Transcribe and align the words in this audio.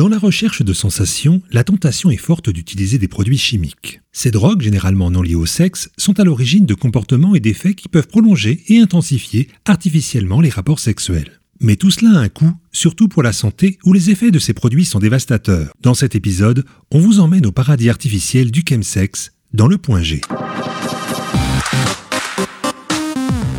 Dans 0.00 0.08
la 0.08 0.18
recherche 0.18 0.62
de 0.62 0.72
sensations, 0.72 1.42
la 1.50 1.62
tentation 1.62 2.10
est 2.10 2.16
forte 2.16 2.48
d'utiliser 2.48 2.96
des 2.96 3.06
produits 3.06 3.36
chimiques. 3.36 4.00
Ces 4.12 4.30
drogues, 4.30 4.62
généralement 4.62 5.10
non 5.10 5.20
liées 5.20 5.34
au 5.34 5.44
sexe, 5.44 5.90
sont 5.98 6.18
à 6.18 6.24
l'origine 6.24 6.64
de 6.64 6.72
comportements 6.72 7.34
et 7.34 7.40
d'effets 7.40 7.74
qui 7.74 7.86
peuvent 7.86 8.08
prolonger 8.08 8.62
et 8.68 8.78
intensifier 8.78 9.48
artificiellement 9.66 10.40
les 10.40 10.48
rapports 10.48 10.78
sexuels. 10.78 11.42
Mais 11.60 11.76
tout 11.76 11.90
cela 11.90 12.18
a 12.18 12.22
un 12.22 12.30
coût, 12.30 12.54
surtout 12.72 13.08
pour 13.08 13.22
la 13.22 13.34
santé, 13.34 13.78
où 13.84 13.92
les 13.92 14.08
effets 14.08 14.30
de 14.30 14.38
ces 14.38 14.54
produits 14.54 14.86
sont 14.86 15.00
dévastateurs. 15.00 15.70
Dans 15.82 15.92
cet 15.92 16.14
épisode, 16.14 16.64
on 16.90 16.98
vous 16.98 17.20
emmène 17.20 17.44
au 17.44 17.52
paradis 17.52 17.90
artificiel 17.90 18.50
du 18.50 18.62
chemsex, 18.66 19.32
dans 19.52 19.66
le 19.66 19.76
point 19.76 20.00
G. 20.00 20.22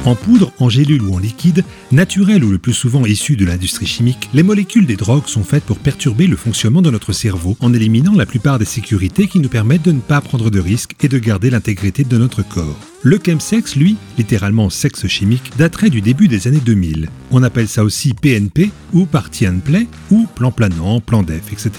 En 0.04 0.16
poudre, 0.16 0.52
en 0.58 0.68
gélule 0.68 1.04
ou 1.04 1.14
en 1.14 1.20
liquide, 1.20 1.64
naturel 1.92 2.44
ou 2.44 2.50
le 2.50 2.58
plus 2.58 2.74
souvent 2.74 3.06
issu 3.06 3.36
de 3.36 3.46
l'industrie 3.46 3.86
chimique, 3.86 4.32
les 4.34 4.42
molécules 4.42 4.88
des 4.88 4.96
drogues 4.96 5.28
sont 5.28 5.44
faites 5.44 5.64
pour 5.64 5.78
perturber 5.78 6.26
le 6.26 6.36
fonctionnement 6.36 6.82
de 6.82 6.90
notre 6.90 7.14
cerveau 7.14 7.56
en 7.60 7.72
éliminant 7.72 8.16
la 8.16 8.26
plupart 8.26 8.58
des 8.58 8.66
sécurités 8.66 9.28
qui 9.28 9.40
nous 9.40 9.50
permettent 9.50 9.86
de 9.86 9.92
ne 9.92 10.00
pas 10.00 10.20
prendre 10.20 10.50
de 10.50 10.60
risques 10.60 10.96
et 11.02 11.08
de 11.08 11.20
garder 11.20 11.52
l'intégrité 11.52 12.04
de 12.04 12.18
notre 12.18 12.42
corps. 12.42 12.80
Le 13.04 13.20
chemsex, 13.24 13.76
lui, 13.76 13.96
littéralement 14.18 14.72
sexe 14.72 15.06
chimique, 15.06 15.52
daterait 15.60 15.92
du 15.92 16.02
début 16.02 16.28
des 16.28 16.48
années 16.48 16.62
2000. 16.66 17.08
On 17.30 17.44
appelle 17.44 17.68
ça 17.68 17.84
aussi 17.84 18.16
PNP 18.16 18.72
ou 18.94 19.06
party 19.06 19.48
and 19.48 19.60
play 19.64 19.86
ou 20.10 20.26
plan 20.34 20.52
planant, 20.52 21.00
plan 21.00 21.22
def, 21.22 21.52
etc. 21.52 21.72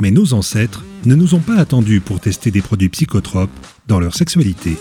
Mais 0.00 0.12
nos 0.12 0.32
ancêtres 0.32 0.84
ne 1.06 1.16
nous 1.16 1.34
ont 1.34 1.40
pas 1.40 1.56
attendus 1.56 2.00
pour 2.00 2.20
tester 2.20 2.52
des 2.52 2.62
produits 2.62 2.88
psychotropes 2.88 3.50
dans 3.88 3.98
leur 3.98 4.14
sexualité. 4.14 4.76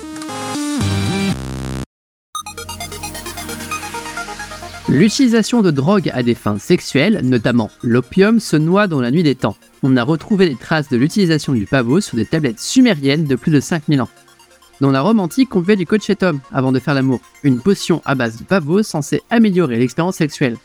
L'utilisation 4.93 5.63
de 5.63 5.71
drogues 5.71 6.11
à 6.13 6.21
des 6.21 6.35
fins 6.35 6.59
sexuelles, 6.59 7.21
notamment 7.23 7.71
l'opium, 7.81 8.39
se 8.39 8.55
noie 8.55 8.85
dans 8.85 9.01
la 9.01 9.09
nuit 9.09 9.23
des 9.23 9.33
temps. 9.33 9.57
On 9.81 9.97
a 9.97 10.03
retrouvé 10.03 10.47
des 10.47 10.55
traces 10.55 10.87
de 10.87 10.97
l'utilisation 10.97 11.53
du 11.53 11.65
pavot 11.65 11.99
sur 11.99 12.15
des 12.15 12.27
tablettes 12.27 12.59
sumériennes 12.59 13.25
de 13.25 13.35
plus 13.35 13.49
de 13.49 13.59
5000 13.59 14.03
ans. 14.03 14.09
Dans 14.81 14.91
la 14.91 15.01
Rome 15.01 15.19
antique, 15.19 15.55
on 15.55 15.61
buvait 15.61 15.77
du 15.77 15.87
cochetum 15.87 16.41
avant 16.51 16.71
de 16.71 16.77
faire 16.77 16.93
l'amour, 16.93 17.21
une 17.41 17.59
potion 17.59 18.03
à 18.05 18.13
base 18.13 18.37
de 18.37 18.43
pavot 18.43 18.83
censée 18.83 19.23
améliorer 19.31 19.79
l'expérience 19.79 20.17
sexuelle. 20.17 20.57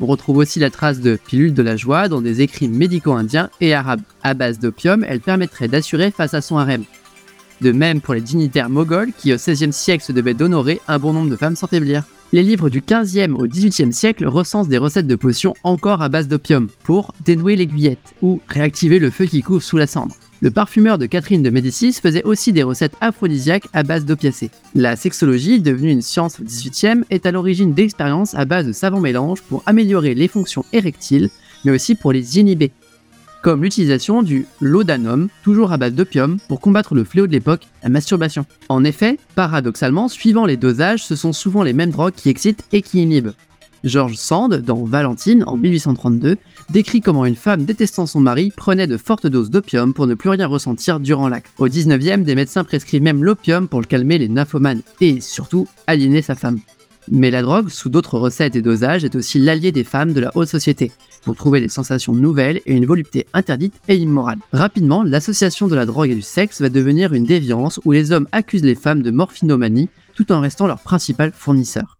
On 0.00 0.06
retrouve 0.06 0.36
aussi 0.36 0.60
la 0.60 0.70
trace 0.70 1.00
de 1.00 1.16
pilule 1.16 1.52
de 1.52 1.62
la 1.64 1.76
joie 1.76 2.06
dans 2.06 2.22
des 2.22 2.40
écrits 2.40 2.68
médicaux 2.68 3.14
indiens 3.14 3.50
et 3.60 3.74
arabes. 3.74 4.02
À 4.22 4.34
base 4.34 4.60
d'opium, 4.60 5.04
elle 5.08 5.20
permettrait 5.20 5.66
d'assurer 5.66 6.12
face 6.12 6.34
à 6.34 6.40
son 6.40 6.56
harem. 6.56 6.84
De 7.60 7.72
même 7.72 8.00
pour 8.00 8.14
les 8.14 8.20
dignitaires 8.20 8.70
moghols 8.70 9.10
qui 9.18 9.32
au 9.32 9.36
XVIe 9.38 9.72
siècle 9.72 10.12
devaient 10.12 10.34
d'honorer 10.34 10.80
un 10.86 11.00
bon 11.00 11.12
nombre 11.12 11.30
de 11.30 11.36
femmes 11.36 11.56
sans 11.56 11.66
faiblir. 11.66 12.04
Les 12.34 12.42
livres 12.42 12.70
du 12.70 12.80
15e 12.80 13.34
au 13.34 13.46
18e 13.46 13.92
siècle 13.92 14.26
recensent 14.26 14.68
des 14.68 14.78
recettes 14.78 15.06
de 15.06 15.16
potions 15.16 15.52
encore 15.64 16.00
à 16.00 16.08
base 16.08 16.28
d'opium 16.28 16.68
pour 16.82 17.12
dénouer 17.22 17.56
l'aiguillette 17.56 18.14
ou 18.22 18.40
réactiver 18.48 18.98
le 18.98 19.10
feu 19.10 19.26
qui 19.26 19.42
couvre 19.42 19.62
sous 19.62 19.76
la 19.76 19.86
cendre. 19.86 20.14
Le 20.40 20.50
parfumeur 20.50 20.96
de 20.96 21.04
Catherine 21.04 21.42
de 21.42 21.50
Médicis 21.50 21.92
faisait 21.92 22.24
aussi 22.24 22.54
des 22.54 22.62
recettes 22.62 22.96
aphrodisiaques 23.02 23.68
à 23.74 23.82
base 23.82 24.06
d'opiacés. 24.06 24.50
La 24.74 24.96
sexologie, 24.96 25.60
devenue 25.60 25.90
une 25.90 26.00
science 26.00 26.40
au 26.40 26.44
18e, 26.44 27.04
est 27.10 27.26
à 27.26 27.32
l'origine 27.32 27.74
d'expériences 27.74 28.34
à 28.34 28.46
base 28.46 28.66
de 28.66 28.72
savants 28.72 29.00
mélanges 29.00 29.42
pour 29.42 29.62
améliorer 29.66 30.14
les 30.14 30.26
fonctions 30.26 30.64
érectiles, 30.72 31.28
mais 31.66 31.72
aussi 31.72 31.94
pour 31.94 32.12
les 32.12 32.40
inhiber 32.40 32.72
comme 33.42 33.62
l'utilisation 33.62 34.22
du 34.22 34.46
laudanum, 34.60 35.28
toujours 35.42 35.72
à 35.72 35.76
base 35.76 35.92
d'opium, 35.92 36.38
pour 36.48 36.60
combattre 36.60 36.94
le 36.94 37.04
fléau 37.04 37.26
de 37.26 37.32
l'époque, 37.32 37.66
la 37.82 37.88
masturbation. 37.88 38.46
En 38.68 38.84
effet, 38.84 39.18
paradoxalement, 39.34 40.08
suivant 40.08 40.46
les 40.46 40.56
dosages, 40.56 41.04
ce 41.04 41.16
sont 41.16 41.32
souvent 41.32 41.62
les 41.62 41.72
mêmes 41.72 41.90
drogues 41.90 42.14
qui 42.14 42.28
excitent 42.28 42.64
et 42.72 42.82
qui 42.82 43.02
inhibent. 43.02 43.32
George 43.84 44.14
Sand, 44.14 44.54
dans 44.54 44.84
Valentine, 44.84 45.42
en 45.46 45.56
1832, 45.56 46.36
décrit 46.70 47.00
comment 47.00 47.26
une 47.26 47.34
femme 47.34 47.64
détestant 47.64 48.06
son 48.06 48.20
mari 48.20 48.52
prenait 48.56 48.86
de 48.86 48.96
fortes 48.96 49.26
doses 49.26 49.50
d'opium 49.50 49.92
pour 49.92 50.06
ne 50.06 50.14
plus 50.14 50.30
rien 50.30 50.46
ressentir 50.46 51.00
durant 51.00 51.28
l'acte. 51.28 51.52
Au 51.58 51.66
19e, 51.66 52.22
des 52.22 52.36
médecins 52.36 52.62
prescrivent 52.62 53.02
même 53.02 53.24
l'opium 53.24 53.66
pour 53.66 53.80
le 53.80 53.86
calmer 53.86 54.18
les 54.18 54.28
nymphomanes 54.28 54.82
et 55.00 55.20
surtout 55.20 55.66
aliéner 55.88 56.22
sa 56.22 56.36
femme. 56.36 56.60
Mais 57.10 57.30
la 57.30 57.42
drogue, 57.42 57.68
sous 57.68 57.88
d'autres 57.88 58.18
recettes 58.18 58.56
et 58.56 58.62
dosages, 58.62 59.04
est 59.04 59.16
aussi 59.16 59.38
l'allié 59.38 59.72
des 59.72 59.84
femmes 59.84 60.12
de 60.12 60.20
la 60.20 60.30
haute 60.36 60.48
société 60.48 60.92
pour 61.24 61.36
trouver 61.36 61.60
des 61.60 61.68
sensations 61.68 62.12
nouvelles 62.12 62.60
et 62.66 62.72
une 62.72 62.86
volupté 62.86 63.26
interdite 63.32 63.74
et 63.88 63.96
immorale. 63.96 64.38
Rapidement, 64.52 65.02
l'association 65.02 65.68
de 65.68 65.74
la 65.74 65.86
drogue 65.86 66.10
et 66.10 66.14
du 66.14 66.22
sexe 66.22 66.60
va 66.60 66.68
devenir 66.68 67.12
une 67.12 67.24
déviance 67.24 67.80
où 67.84 67.92
les 67.92 68.12
hommes 68.12 68.28
accusent 68.32 68.64
les 68.64 68.74
femmes 68.74 69.02
de 69.02 69.10
morphinomanie 69.10 69.88
tout 70.14 70.30
en 70.32 70.40
restant 70.40 70.66
leur 70.66 70.80
principal 70.80 71.32
fournisseur. 71.32 71.98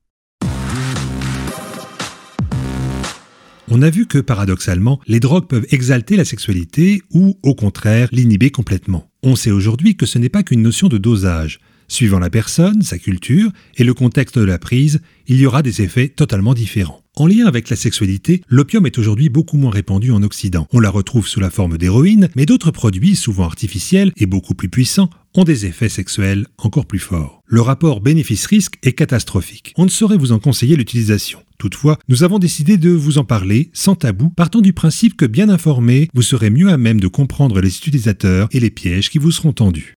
On 3.75 3.81
a 3.81 3.89
vu 3.89 4.07
que 4.07 4.19
paradoxalement, 4.19 5.01
les 5.07 5.19
drogues 5.19 5.47
peuvent 5.47 5.67
exalter 5.71 6.17
la 6.17 6.27
sexualité 6.27 7.01
ou 7.11 7.39
au 7.43 7.55
contraire 7.55 8.09
l'inhiber 8.13 8.51
complètement. 8.51 9.09
On 9.23 9.35
sait 9.35 9.51
aujourd'hui 9.51 9.97
que 9.97 10.05
ce 10.05 10.19
n'est 10.19 10.29
pas 10.29 10.43
qu'une 10.43 10.61
notion 10.61 10.89
de 10.89 10.99
dosage. 10.99 11.59
Suivant 11.93 12.21
la 12.21 12.31
personne, 12.31 12.81
sa 12.81 12.97
culture 12.97 13.51
et 13.77 13.85
le 13.85 13.93
contexte 13.93 14.39
de 14.39 14.45
la 14.45 14.59
prise, 14.59 15.03
il 15.27 15.37
y 15.37 15.45
aura 15.45 15.61
des 15.61 15.83
effets 15.83 16.09
totalement 16.09 16.55
différents. 16.55 17.03
En 17.17 17.27
lien 17.27 17.45
avec 17.45 17.69
la 17.69 17.77
sexualité, 17.77 18.41
l'opium 18.49 18.87
est 18.87 18.97
aujourd'hui 18.97 19.29
beaucoup 19.29 19.59
moins 19.59 19.71
répandu 19.71 20.11
en 20.11 20.23
Occident. 20.23 20.67
On 20.73 20.81
la 20.81 20.89
retrouve 20.89 21.29
sous 21.29 21.39
la 21.39 21.51
forme 21.51 21.77
d'héroïne, 21.77 22.31
mais 22.35 22.47
d'autres 22.47 22.71
produits, 22.71 23.15
souvent 23.15 23.45
artificiels 23.45 24.11
et 24.17 24.25
beaucoup 24.25 24.55
plus 24.55 24.71
puissants, 24.71 25.11
ont 25.35 25.45
des 25.45 25.67
effets 25.67 25.91
sexuels 25.91 26.47
encore 26.57 26.87
plus 26.87 26.99
forts. 26.99 27.43
Le 27.45 27.61
rapport 27.61 28.01
bénéfice-risque 28.01 28.79
est 28.83 28.95
catastrophique. 28.95 29.75
On 29.77 29.85
ne 29.85 29.91
saurait 29.91 30.17
vous 30.17 30.33
en 30.33 30.39
conseiller 30.39 30.77
l'utilisation. 30.77 31.41
Toutefois, 31.59 31.99
nous 32.09 32.23
avons 32.23 32.39
décidé 32.39 32.79
de 32.79 32.89
vous 32.89 33.19
en 33.19 33.25
parler 33.25 33.69
sans 33.75 33.97
tabou, 33.97 34.31
partant 34.31 34.63
du 34.63 34.73
principe 34.73 35.15
que 35.15 35.27
bien 35.27 35.51
informé, 35.51 36.09
vous 36.15 36.23
serez 36.23 36.49
mieux 36.49 36.71
à 36.71 36.79
même 36.79 37.01
de 37.01 37.09
comprendre 37.09 37.61
les 37.61 37.77
utilisateurs 37.77 38.49
et 38.51 38.61
les 38.61 38.71
pièges 38.71 39.11
qui 39.11 39.19
vous 39.19 39.31
seront 39.31 39.53
tendus. 39.53 39.99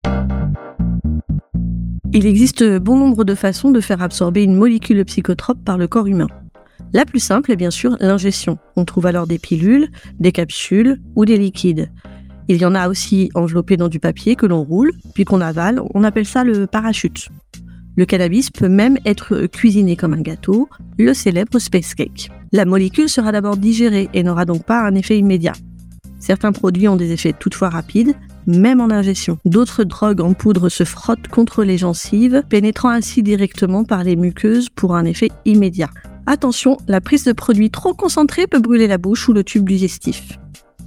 Il 2.15 2.27
existe 2.27 2.63
bon 2.77 2.95
nombre 2.95 3.23
de 3.23 3.33
façons 3.33 3.71
de 3.71 3.81
faire 3.81 4.03
absorber 4.03 4.43
une 4.43 4.53
molécule 4.53 5.03
psychotrope 5.03 5.63
par 5.65 5.79
le 5.79 5.87
corps 5.87 6.05
humain. 6.05 6.27
La 6.93 7.05
plus 7.05 7.19
simple 7.19 7.51
est 7.51 7.55
bien 7.55 7.71
sûr 7.71 7.97
l'ingestion. 7.99 8.59
On 8.75 8.85
trouve 8.85 9.07
alors 9.07 9.25
des 9.25 9.39
pilules, 9.39 9.89
des 10.19 10.31
capsules 10.31 11.01
ou 11.15 11.25
des 11.25 11.37
liquides. 11.37 11.91
Il 12.49 12.57
y 12.57 12.65
en 12.65 12.75
a 12.75 12.87
aussi 12.87 13.31
enveloppés 13.33 13.77
dans 13.77 13.87
du 13.87 13.99
papier 13.99 14.35
que 14.35 14.45
l'on 14.45 14.63
roule, 14.63 14.91
puis 15.15 15.25
qu'on 15.25 15.41
avale. 15.41 15.81
On 15.95 16.03
appelle 16.03 16.27
ça 16.27 16.43
le 16.43 16.67
parachute. 16.67 17.29
Le 17.95 18.05
cannabis 18.05 18.51
peut 18.51 18.69
même 18.69 18.99
être 19.05 19.47
cuisiné 19.47 19.95
comme 19.95 20.13
un 20.13 20.21
gâteau, 20.21 20.69
le 20.99 21.15
célèbre 21.15 21.57
space 21.57 21.95
cake. 21.95 22.29
La 22.51 22.65
molécule 22.65 23.09
sera 23.09 23.31
d'abord 23.31 23.57
digérée 23.57 24.07
et 24.13 24.21
n'aura 24.21 24.45
donc 24.45 24.65
pas 24.65 24.85
un 24.85 24.93
effet 24.93 25.17
immédiat. 25.17 25.53
Certains 26.19 26.51
produits 26.51 26.87
ont 26.87 26.95
des 26.95 27.11
effets 27.11 27.33
toutefois 27.33 27.69
rapides, 27.69 28.13
même 28.47 28.81
en 28.81 28.89
ingestion. 28.89 29.37
D'autres 29.45 29.83
drogues 29.83 30.21
en 30.21 30.33
poudre 30.33 30.69
se 30.69 30.83
frottent 30.83 31.27
contre 31.27 31.63
les 31.63 31.77
gencives, 31.77 32.43
pénétrant 32.49 32.89
ainsi 32.89 33.23
directement 33.23 33.83
par 33.83 34.03
les 34.03 34.15
muqueuses 34.15 34.69
pour 34.69 34.95
un 34.95 35.05
effet 35.05 35.29
immédiat. 35.45 35.89
Attention, 36.25 36.77
la 36.87 37.01
prise 37.01 37.25
de 37.25 37.33
produits 37.33 37.69
trop 37.69 37.93
concentrés 37.93 38.47
peut 38.47 38.59
brûler 38.59 38.87
la 38.87 38.97
bouche 38.97 39.27
ou 39.27 39.33
le 39.33 39.43
tube 39.43 39.67
digestif. 39.67 40.37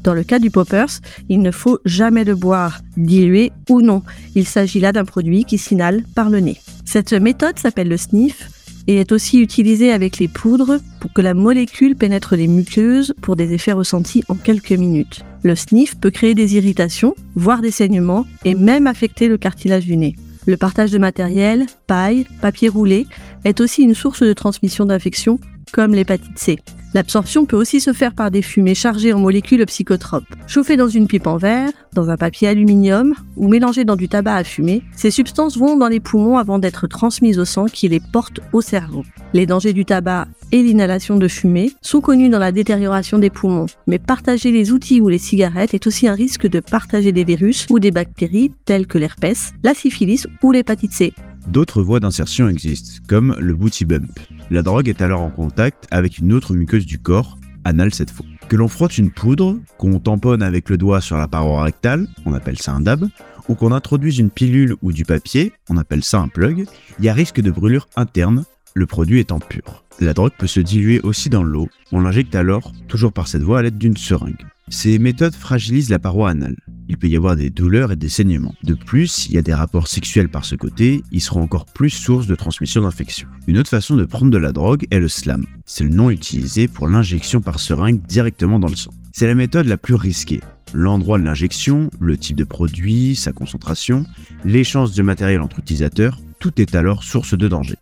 Dans 0.03 0.15
le 0.15 0.22
cas 0.22 0.39
du 0.39 0.50
poppers, 0.50 1.00
il 1.28 1.41
ne 1.41 1.50
faut 1.50 1.78
jamais 1.84 2.25
le 2.25 2.37
boire, 2.37 2.81
dilué 2.97 3.50
ou 3.69 3.83
non. 3.83 4.03
Il 4.34 4.47
s'agit 4.47 4.78
là 4.78 4.93
d'un 4.93 5.05
produit 5.05 5.44
qui 5.44 5.59
s'inhale 5.59 6.05
par 6.15 6.31
le 6.31 6.38
nez. 6.41 6.61
Cette 6.84 7.12
méthode 7.12 7.59
s'appelle 7.59 7.88
le 7.88 7.97
sniff 7.97 8.49
et 8.87 8.97
est 8.97 9.12
aussi 9.12 9.41
utilisée 9.41 9.93
avec 9.93 10.19
les 10.19 10.28
poudres 10.28 10.78
pour 11.00 11.12
que 11.12 11.23
la 11.23 11.34
molécule 11.34 11.97
pénètre 11.97 12.37
les 12.37 12.47
muqueuses 12.47 13.15
pour 13.21 13.34
des 13.34 13.53
effets 13.53 13.73
ressentis 13.73 14.23
en 14.28 14.37
quelques 14.37 14.71
minutes. 14.71 15.25
Le 15.46 15.54
sniff 15.54 15.94
peut 15.94 16.10
créer 16.10 16.34
des 16.34 16.56
irritations, 16.56 17.14
voire 17.36 17.60
des 17.60 17.70
saignements 17.70 18.26
et 18.44 18.56
même 18.56 18.88
affecter 18.88 19.28
le 19.28 19.38
cartilage 19.38 19.86
du 19.86 19.96
nez. 19.96 20.16
Le 20.44 20.56
partage 20.56 20.90
de 20.90 20.98
matériel, 20.98 21.66
paille, 21.86 22.26
papier 22.40 22.68
roulé 22.68 23.06
est 23.44 23.60
aussi 23.60 23.84
une 23.84 23.94
source 23.94 24.24
de 24.24 24.32
transmission 24.32 24.86
d'infections 24.86 25.38
comme 25.72 25.94
l'hépatite 25.94 26.36
C. 26.36 26.58
L'absorption 26.96 27.44
peut 27.44 27.58
aussi 27.58 27.78
se 27.78 27.93
faire 27.93 28.14
par 28.14 28.31
des 28.31 28.40
fumées 28.40 28.75
chargées 28.75 29.12
en 29.12 29.19
molécules 29.19 29.66
psychotropes. 29.66 30.25
Chauffées 30.46 30.78
dans 30.78 30.88
une 30.88 31.06
pipe 31.06 31.26
en 31.26 31.37
verre, 31.37 31.69
dans 31.93 32.08
un 32.08 32.16
papier 32.16 32.48
aluminium 32.48 33.12
ou 33.37 33.48
mélangées 33.48 33.84
dans 33.84 33.96
du 33.96 34.08
tabac 34.08 34.37
à 34.37 34.44
fumer, 34.44 34.82
ces 34.96 35.10
substances 35.10 35.58
vont 35.58 35.76
dans 35.76 35.88
les 35.88 36.00
poumons 36.00 36.38
avant 36.38 36.58
d'être 36.58 36.87
transmises 36.87 37.38
au 37.38 37.44
sang 37.44 37.66
qui 37.66 37.87
les 37.88 38.00
porte 38.00 38.40
au 38.54 38.62
cerveau. 38.62 39.04
Les 39.34 39.44
dangers 39.44 39.75
du 39.75 39.84
tabac 39.84 40.26
et 40.52 40.62
l'inhalation 40.62 41.19
de 41.19 41.28
fumée 41.28 41.72
sont 41.82 42.00
connus 42.00 42.31
dans 42.31 42.38
la 42.38 42.50
détérioration 42.50 43.19
des 43.19 43.28
poumons, 43.28 43.66
mais 43.87 43.99
partager 43.99 44.50
les 44.50 44.72
outils 44.72 45.02
ou 45.02 45.10
les 45.10 45.19
cigarettes 45.19 45.75
est 45.75 45.87
aussi 45.87 46.08
un 46.08 46.14
risque 46.14 46.46
de 46.46 46.60
partager 46.60 47.12
des 47.12 47.25
virus 47.25 47.66
ou 47.69 47.78
des 47.78 47.90
bactéries 47.90 48.52
telles 48.64 48.87
que 48.87 48.96
l'herpès, 48.96 49.52
la 49.62 49.75
syphilis 49.75 50.26
ou 50.42 50.50
l'hépatite 50.50 50.94
C. 50.94 51.12
D'autres 51.46 51.82
voies 51.82 52.00
d'insertion 52.00 52.49
existent, 52.49 53.02
comme 53.06 53.37
le 53.38 53.54
booty 53.54 53.84
bump. 53.84 54.19
La 54.48 54.62
drogue 54.62 54.88
est 54.88 55.02
alors 55.02 55.22
en 55.22 55.31
contact 55.31 55.88
avec 55.90 56.19
une 56.19 56.32
autre 56.32 56.54
muqueuse 56.54 56.87
du 56.87 57.00
corps, 57.00 57.37
anal 57.64 57.93
cette 57.93 58.10
fois. 58.10 58.26
Que 58.48 58.54
l'on 58.54 58.69
frotte 58.69 58.96
une 58.96 59.10
poudre, 59.10 59.58
qu'on 59.76 59.98
tamponne 59.98 60.40
avec 60.40 60.70
le 60.70 60.78
doigt 60.78 61.00
sur 61.00 61.16
la 61.16 61.26
paroi 61.26 61.64
rectale, 61.64 62.06
on 62.26 62.32
appelle 62.32 62.58
ça 62.58 62.72
un 62.72 62.81
dab, 62.81 63.08
ou 63.48 63.56
qu'on 63.56 63.72
introduise 63.72 64.19
une 64.19 64.31
pilule 64.31 64.76
ou 64.82 64.93
du 64.93 65.04
papier, 65.04 65.52
on 65.69 65.76
appelle 65.76 66.04
ça 66.04 66.20
un 66.20 66.28
plug, 66.28 66.66
il 67.00 67.04
y 67.04 67.08
a 67.08 67.12
risque 67.12 67.40
de 67.40 67.50
brûlure 67.50 67.88
interne, 67.96 68.44
le 68.75 68.87
produit 68.87 69.19
étant 69.19 69.40
pur. 69.40 69.84
La 69.98 70.14
drogue 70.14 70.32
peut 70.38 70.46
se 70.46 70.60
diluer 70.60 71.00
aussi 71.00 71.28
dans 71.28 71.42
l'eau, 71.42 71.69
on 71.90 72.00
l'injecte 72.00 72.37
alors, 72.37 72.72
toujours 72.87 73.12
par 73.12 73.26
cette 73.26 73.42
voie, 73.42 73.58
à 73.58 73.62
l'aide 73.62 73.78
d'une 73.78 73.96
seringue. 73.96 74.46
Ces 74.68 74.98
méthodes 74.98 75.34
fragilisent 75.34 75.90
la 75.90 76.00
paroi 76.00 76.30
anale. 76.30 76.56
Il 76.88 76.96
peut 76.96 77.06
y 77.06 77.16
avoir 77.16 77.36
des 77.36 77.50
douleurs 77.50 77.92
et 77.92 77.96
des 77.96 78.08
saignements. 78.08 78.54
De 78.64 78.74
plus, 78.74 79.06
s'il 79.06 79.32
y 79.32 79.38
a 79.38 79.42
des 79.42 79.54
rapports 79.54 79.86
sexuels 79.86 80.28
par 80.28 80.44
ce 80.44 80.56
côté, 80.56 81.02
ils 81.12 81.20
seront 81.20 81.42
encore 81.42 81.66
plus 81.66 81.90
source 81.90 82.26
de 82.26 82.34
transmission 82.34 82.82
d'infection. 82.82 83.28
Une 83.46 83.58
autre 83.58 83.70
façon 83.70 83.94
de 83.94 84.04
prendre 84.04 84.32
de 84.32 84.38
la 84.38 84.50
drogue 84.50 84.86
est 84.90 84.98
le 84.98 85.06
slam. 85.06 85.46
C'est 85.66 85.84
le 85.84 85.90
nom 85.90 86.10
utilisé 86.10 86.66
pour 86.66 86.88
l'injection 86.88 87.40
par 87.40 87.60
seringue 87.60 88.04
directement 88.06 88.58
dans 88.58 88.68
le 88.68 88.74
sang. 88.74 88.90
C'est 89.12 89.28
la 89.28 89.36
méthode 89.36 89.66
la 89.66 89.76
plus 89.76 89.94
risquée. 89.94 90.40
L'endroit 90.74 91.18
de 91.18 91.24
l'injection, 91.24 91.88
le 92.00 92.16
type 92.16 92.36
de 92.36 92.44
produit, 92.44 93.14
sa 93.14 93.32
concentration, 93.32 94.04
l'échange 94.44 94.92
de 94.96 95.02
matériel 95.02 95.42
entre 95.42 95.60
utilisateurs, 95.60 96.20
tout 96.40 96.60
est 96.60 96.74
alors 96.74 97.04
source 97.04 97.38
de 97.38 97.46
danger. 97.46 97.76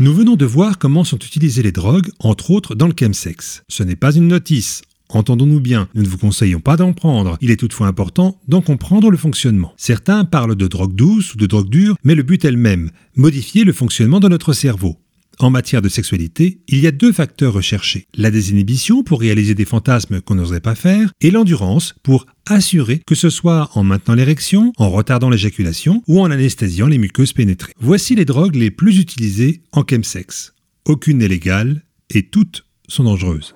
Nous 0.00 0.14
venons 0.14 0.34
de 0.34 0.46
voir 0.46 0.78
comment 0.78 1.04
sont 1.04 1.18
utilisées 1.18 1.62
les 1.62 1.72
drogues, 1.72 2.08
entre 2.20 2.52
autres 2.52 2.74
dans 2.74 2.86
le 2.86 2.94
chemsex. 2.98 3.64
Ce 3.68 3.82
n'est 3.82 3.96
pas 3.96 4.16
une 4.16 4.28
notice. 4.28 4.80
Entendons-nous 5.10 5.60
bien, 5.60 5.88
nous 5.94 6.02
ne 6.02 6.08
vous 6.08 6.16
conseillons 6.16 6.60
pas 6.60 6.78
d'en 6.78 6.94
prendre. 6.94 7.36
Il 7.42 7.50
est 7.50 7.56
toutefois 7.56 7.86
important 7.86 8.40
d'en 8.48 8.62
comprendre 8.62 9.10
le 9.10 9.18
fonctionnement. 9.18 9.74
Certains 9.76 10.24
parlent 10.24 10.56
de 10.56 10.68
drogue 10.68 10.94
douce 10.94 11.34
ou 11.34 11.36
de 11.36 11.44
drogue 11.44 11.68
dure, 11.68 11.96
mais 12.02 12.14
le 12.14 12.22
but 12.22 12.46
est 12.46 12.50
le 12.50 12.56
même, 12.56 12.90
modifier 13.14 13.62
le 13.64 13.74
fonctionnement 13.74 14.20
de 14.20 14.28
notre 14.28 14.54
cerveau. 14.54 14.96
En 15.40 15.48
matière 15.48 15.80
de 15.80 15.88
sexualité, 15.88 16.60
il 16.68 16.80
y 16.80 16.86
a 16.86 16.90
deux 16.90 17.12
facteurs 17.12 17.54
recherchés. 17.54 18.06
La 18.14 18.30
désinhibition 18.30 19.02
pour 19.02 19.20
réaliser 19.20 19.54
des 19.54 19.64
fantasmes 19.64 20.20
qu'on 20.20 20.34
n'oserait 20.34 20.60
pas 20.60 20.74
faire 20.74 21.12
et 21.22 21.30
l'endurance 21.30 21.94
pour 22.02 22.26
assurer 22.46 23.00
que 23.06 23.14
ce 23.14 23.30
soit 23.30 23.70
en 23.72 23.82
maintenant 23.82 24.14
l'érection, 24.14 24.74
en 24.76 24.90
retardant 24.90 25.30
l'éjaculation 25.30 26.02
ou 26.08 26.20
en 26.20 26.30
anesthésiant 26.30 26.88
les 26.88 26.98
muqueuses 26.98 27.32
pénétrées. 27.32 27.72
Voici 27.80 28.14
les 28.14 28.26
drogues 28.26 28.54
les 28.54 28.70
plus 28.70 28.98
utilisées 28.98 29.62
en 29.72 29.82
chemsex. 29.88 30.52
Aucune 30.84 31.18
n'est 31.18 31.28
légale 31.28 31.84
et 32.10 32.24
toutes 32.24 32.66
sont 32.86 33.04
dangereuses. 33.04 33.54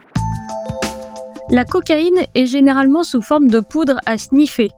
La 1.50 1.66
cocaïne 1.66 2.24
est 2.34 2.46
généralement 2.46 3.04
sous 3.04 3.20
forme 3.20 3.48
de 3.48 3.60
poudre 3.60 4.00
à 4.06 4.16
sniffer. 4.16 4.70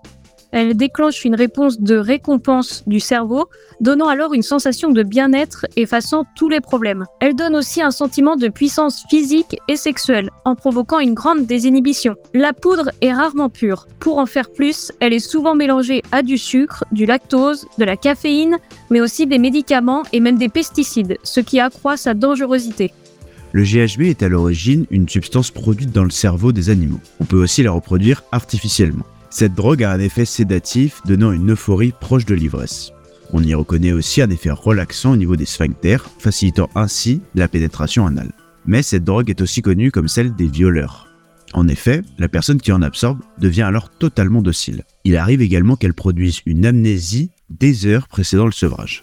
Elle 0.57 0.75
déclenche 0.75 1.27
une 1.27 1.35
réponse 1.35 1.83
de 1.83 1.97
récompense 1.97 2.83
du 2.87 2.99
cerveau, 2.99 3.51
donnant 3.83 4.09
alors 4.09 4.33
une 4.33 4.41
sensation 4.41 4.89
de 4.89 5.03
bien-être, 5.03 5.67
effaçant 5.77 6.25
tous 6.35 6.49
les 6.49 6.63
problèmes. 6.63 7.05
Elle 7.21 7.37
donne 7.37 7.55
aussi 7.55 7.83
un 7.83 7.91
sentiment 7.91 8.37
de 8.37 8.49
puissance 8.49 9.05
physique 9.11 9.59
et 9.69 9.77
sexuelle, 9.77 10.31
en 10.47 10.55
provoquant 10.55 10.99
une 10.99 11.13
grande 11.13 11.45
désinhibition. 11.45 12.15
La 12.33 12.55
poudre 12.55 12.91
est 13.03 13.13
rarement 13.13 13.51
pure. 13.51 13.87
Pour 14.01 14.17
en 14.17 14.25
faire 14.25 14.51
plus, 14.51 14.93
elle 15.01 15.13
est 15.13 15.19
souvent 15.19 15.55
mélangée 15.55 16.01
à 16.11 16.23
du 16.23 16.39
sucre, 16.39 16.85
du 16.91 17.05
lactose, 17.05 17.67
de 17.77 17.85
la 17.85 17.99
caféine, 17.99 18.57
mais 18.89 19.03
aussi 19.03 19.27
des 19.27 19.39
médicaments 19.39 20.05
et 20.15 20.21
même 20.21 20.39
des 20.39 20.49
pesticides, 20.49 21.19
ce 21.23 21.41
qui 21.41 21.61
accroît 21.61 21.99
sa 21.99 22.15
dangerosité. 22.15 22.95
Le 23.53 23.63
GHB 23.63 24.05
est 24.05 24.23
à 24.23 24.31
l'origine 24.31 24.87
une 24.91 25.07
substance 25.07 25.51
produite 25.51 25.93
dans 25.93 26.05
le 26.05 26.11
cerveau 26.11 26.53
des 26.53 26.71
animaux. 26.71 27.01
On 27.21 27.27
peut 27.27 27.43
aussi 27.43 27.63
la 27.63 27.73
reproduire 27.73 28.23
artificiellement. 28.33 29.05
Cette 29.39 29.53
drogue 29.53 29.85
a 29.85 29.93
un 29.93 30.01
effet 30.01 30.25
sédatif 30.25 31.03
donnant 31.05 31.31
une 31.31 31.51
euphorie 31.51 31.93
proche 31.93 32.25
de 32.25 32.35
l'ivresse. 32.35 32.93
On 33.35 33.43
y 33.43 33.53
reconnaît 33.53 33.93
aussi 33.93 34.23
un 34.23 34.31
effet 34.31 34.49
relaxant 34.49 35.13
au 35.13 35.17
niveau 35.19 35.37
des 35.37 35.45
sphincters, 35.45 36.09
facilitant 36.19 36.71
ainsi 36.75 37.21
la 37.35 37.47
pénétration 37.47 38.07
anale. 38.07 38.33
Mais 38.65 38.83
cette 38.83 39.05
drogue 39.05 39.29
est 39.29 39.43
aussi 39.43 39.61
connue 39.61 39.91
comme 39.91 40.09
celle 40.09 40.35
des 40.35 40.47
violeurs. 40.47 41.07
En 41.53 41.69
effet, 41.69 42.01
la 42.17 42.31
personne 42.31 42.63
qui 42.63 42.73
en 42.73 42.81
absorbe 42.81 43.19
devient 43.39 43.65
alors 43.65 43.91
totalement 43.91 44.41
docile. 44.41 44.85
Il 45.05 45.19
arrive 45.19 45.43
également 45.43 45.77
qu'elle 45.77 45.93
produise 45.93 46.41
une 46.47 46.65
amnésie 46.65 47.31
des 47.51 47.85
heures 47.85 48.09
précédant 48.09 48.47
le 48.47 48.53
sevrage. 48.53 49.03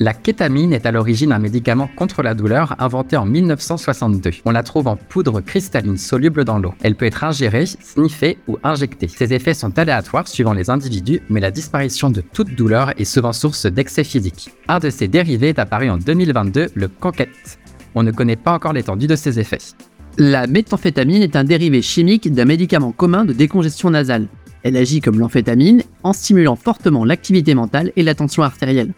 La 0.00 0.14
kétamine 0.14 0.72
est 0.72 0.86
à 0.86 0.92
l'origine 0.92 1.32
un 1.32 1.40
médicament 1.40 1.90
contre 1.96 2.22
la 2.22 2.34
douleur 2.34 2.76
inventé 2.78 3.16
en 3.16 3.24
1962. 3.24 4.30
On 4.44 4.52
la 4.52 4.62
trouve 4.62 4.86
en 4.86 4.94
poudre 4.94 5.40
cristalline 5.40 5.96
soluble 5.96 6.44
dans 6.44 6.60
l'eau. 6.60 6.72
Elle 6.82 6.94
peut 6.94 7.06
être 7.06 7.24
ingérée, 7.24 7.66
sniffée 7.66 8.38
ou 8.46 8.58
injectée. 8.62 9.08
Ses 9.08 9.34
effets 9.34 9.54
sont 9.54 9.76
aléatoires 9.76 10.28
suivant 10.28 10.52
les 10.52 10.70
individus, 10.70 11.20
mais 11.28 11.40
la 11.40 11.50
disparition 11.50 12.10
de 12.10 12.20
toute 12.20 12.54
douleur 12.54 12.92
est 12.96 13.04
souvent 13.04 13.32
source 13.32 13.66
d'excès 13.66 14.04
physique. 14.04 14.50
Un 14.68 14.78
de 14.78 14.88
ses 14.88 15.08
dérivés 15.08 15.48
est 15.48 15.58
apparu 15.58 15.90
en 15.90 15.98
2022, 15.98 16.68
le 16.72 16.88
coquette. 16.88 17.58
On 17.96 18.04
ne 18.04 18.12
connaît 18.12 18.36
pas 18.36 18.52
encore 18.52 18.74
l'étendue 18.74 19.08
de 19.08 19.16
ses 19.16 19.40
effets. 19.40 19.74
La 20.16 20.46
méthamphétamine 20.46 21.22
est 21.22 21.34
un 21.34 21.42
dérivé 21.42 21.82
chimique 21.82 22.32
d'un 22.32 22.44
médicament 22.44 22.92
commun 22.92 23.24
de 23.24 23.32
décongestion 23.32 23.90
nasale. 23.90 24.28
Elle 24.62 24.76
agit 24.76 25.00
comme 25.00 25.18
l'amphétamine 25.18 25.82
en 26.04 26.12
stimulant 26.12 26.56
fortement 26.56 27.04
l'activité 27.04 27.56
mentale 27.56 27.90
et 27.96 28.04
la 28.04 28.14
tension 28.14 28.44
artérielle. 28.44 28.92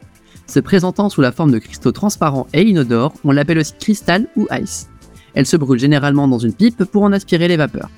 Se 0.51 0.59
présentant 0.59 1.09
sous 1.09 1.21
la 1.21 1.31
forme 1.31 1.53
de 1.53 1.61
cristaux 1.61 1.93
transparents 1.93 2.49
et 2.53 2.63
inodores, 2.63 3.15
on 3.23 3.31
l'appelle 3.31 3.61
aussi 3.61 3.75
cristal 3.79 4.27
ou 4.35 4.49
ice. 4.51 4.89
Elle 5.35 5.47
se 5.47 5.57
brûle 5.57 5.79
généralement 5.79 6.27
dans 6.27 6.41
une 6.41 6.53
pipe 6.53 6.83
pour 6.87 7.05
en 7.05 7.13
aspirer 7.13 7.47
les 7.47 7.57
vapeurs. 7.57 7.89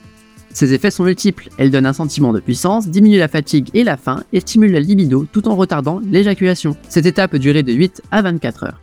Ses 0.53 0.75
effets 0.75 0.91
sont 0.91 1.05
multiples, 1.05 1.49
elle 1.57 1.71
donne 1.71 1.87
un 1.87 1.95
sentiment 1.95 2.35
de 2.35 2.41
puissance, 2.41 2.89
diminue 2.89 3.17
la 3.17 3.29
fatigue 3.29 3.71
et 3.73 3.85
la 3.85 3.97
faim 3.97 4.23
et 4.35 4.41
stimule 4.41 4.73
la 4.73 4.81
libido 4.81 5.27
tout 5.33 5.49
en 5.49 5.57
retardant 5.57 6.03
l'éjaculation. 6.05 6.77
Cette 6.91 7.07
étape 7.07 7.31
peut 7.31 7.39
durer 7.39 7.63
de 7.63 7.73
8 7.73 8.03
à 8.11 8.21
24 8.21 8.65
heures. 8.65 8.83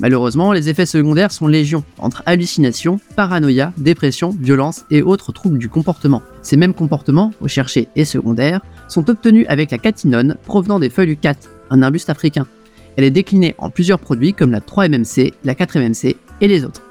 Malheureusement, 0.00 0.54
les 0.54 0.70
effets 0.70 0.86
secondaires 0.86 1.32
sont 1.32 1.48
légion, 1.48 1.84
entre 1.98 2.22
hallucinations, 2.24 2.98
paranoïa, 3.14 3.74
dépression, 3.76 4.30
violence 4.30 4.86
et 4.90 5.02
autres 5.02 5.32
troubles 5.32 5.58
du 5.58 5.68
comportement. 5.68 6.22
Ces 6.40 6.56
mêmes 6.56 6.72
comportements, 6.72 7.32
recherchés 7.42 7.88
et 7.94 8.06
secondaires, 8.06 8.62
sont 8.88 9.10
obtenus 9.10 9.44
avec 9.50 9.70
la 9.70 9.76
catinone 9.76 10.38
provenant 10.46 10.78
des 10.78 10.88
feuilles 10.88 11.08
du 11.08 11.16
cat, 11.18 11.36
un 11.68 11.82
arbuste 11.82 12.08
africain. 12.08 12.46
Elle 12.96 13.04
est 13.04 13.10
déclinée 13.10 13.54
en 13.58 13.70
plusieurs 13.70 13.98
produits 13.98 14.34
comme 14.34 14.50
la 14.50 14.60
3-MMC, 14.60 15.32
la 15.44 15.54
4-MMC 15.54 16.16
et 16.40 16.48
les 16.48 16.64
autres. 16.64 16.82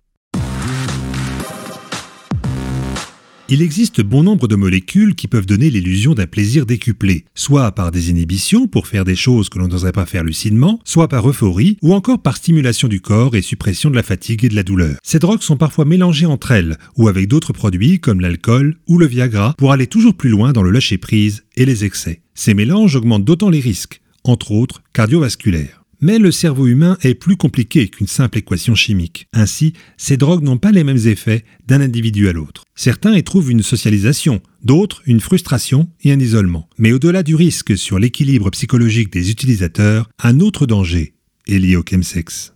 Il 3.53 3.62
existe 3.62 4.00
bon 4.00 4.24
nombre 4.24 4.48
de 4.48 4.56
molécules 4.56 5.13
qui 5.13 5.27
peuvent 5.27 5.45
donner 5.45 5.69
l'illusion 5.69 6.13
d'un 6.13 6.25
plaisir 6.25 6.65
décuplé, 6.65 7.25
soit 7.36 7.74
par 7.74 7.92
des 7.92 8.09
inhibitions 8.09 8.65
pour 8.65 8.88
faire 8.88 9.03
des 9.03 9.18
choses 9.18 9.50
que 9.50 9.59
l'on 9.59 9.68
n'oserait 9.68 9.92
pas 9.92 10.06
faire 10.06 10.24
lucidement, 10.24 10.80
soit 10.86 11.09
par 11.09 11.27
euphorie, 11.27 11.75
ou 11.81 11.94
encore 11.94 12.21
par 12.21 12.38
stimulation 12.38 12.88
du 12.88 13.01
corps 13.01 13.36
et 13.36 13.42
suppression 13.42 13.89
de 13.89 13.98
la 13.98 14.03
fatigue 14.03 14.45
et 14.45 14.48
de 14.48 14.56
la 14.56 14.63
douleur. 14.63 14.95
Ces 15.03 15.19
drogues 15.19 15.42
sont 15.42 15.57
parfois 15.57 15.83
mélangées 15.83 16.27
entre 16.27 16.51
elles, 16.51 16.77
ou 16.95 17.09
avec 17.09 17.27
d'autres 17.27 17.51
produits 17.51 18.00
comme 18.00 18.21
l'alcool 18.21 18.77
ou 18.88 18.98
le 18.98 19.06
Viagra, 19.06 19.53
pour 19.57 19.74
aller 19.74 19.88
toujours 19.88 20.15
plus 20.15 20.30
loin 20.30 20.53
dans 20.53 20.63
le 20.63 20.71
lâcher-prise 20.71 21.44
et 21.57 21.65
les 21.65 21.83
excès. 21.83 22.21
Ces 22.33 22.53
mélanges 22.53 22.95
augmentent 22.95 23.25
d'autant 23.25 23.50
les 23.50 23.59
risques, 23.59 24.00
entre 24.24 24.53
autres 24.53 24.81
cardiovasculaires. 24.94 25.81
Mais 26.03 26.18
le 26.18 26.31
cerveau 26.31 26.65
humain 26.65 26.98
est 27.03 27.13
plus 27.13 27.38
compliqué 27.38 27.88
qu'une 27.88 28.07
simple 28.07 28.39
équation 28.39 28.74
chimique. 28.74 29.27
Ainsi, 29.33 29.74
ces 29.98 30.18
drogues 30.18 30.42
n'ont 30.42 30.57
pas 30.57 30.71
les 30.71 30.83
mêmes 30.83 31.06
effets 31.06 31.45
d'un 31.67 31.79
individu 31.79 32.27
à 32.27 32.34
l'autre. 32.34 32.63
Certains 32.74 33.15
y 33.15 33.24
trouvent 33.24 33.51
une 33.51 33.62
socialisation, 33.62 34.41
d'autres 34.63 35.03
une 35.05 35.20
frustration 35.20 35.89
et 36.01 36.12
un 36.12 36.20
isolement. 36.20 36.67
Mais 36.79 36.91
au-delà 36.91 37.22
du 37.22 37.36
risque 37.36 37.77
sur 37.77 38.00
l'équilibre 38.00 38.50
psychologique 38.50 39.13
des 39.13 39.29
utilisateurs, 39.29 40.10
un 40.24 40.39
autre 40.39 40.65
danger 40.65 41.13
est 41.48 41.60
lié 41.60 41.75
au 41.75 41.84
chemsex. 41.88 42.55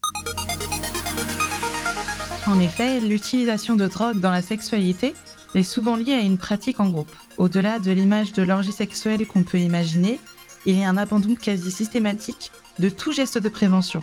En 2.48 2.60
effet, 2.60 3.00
l'utilisation 3.00 3.76
de 3.76 3.86
drogue 3.86 4.20
dans 4.20 4.32
la 4.32 4.42
sexualité 4.42 5.14
est 5.54 5.62
souvent 5.62 5.98
liée 5.98 6.14
à 6.14 6.22
une 6.22 6.40
pratique 6.40 6.80
en 6.80 6.90
groupe. 6.90 7.16
Au-delà 7.38 7.78
de 7.78 7.92
l'image 7.92 8.34
de 8.34 8.42
l'orgie 8.42 8.72
sexuelle 8.72 9.28
qu'on 9.28 9.44
peut 9.44 9.60
imaginer, 9.60 10.20
il 10.66 10.80
y 10.80 10.84
a 10.84 10.90
un 10.90 10.98
abandon 10.98 11.36
quasi 11.36 11.70
systématique 11.70 12.52
de 12.80 12.90
tout 12.90 13.12
geste 13.12 13.38
de 13.38 13.50
prévention. 13.50 14.02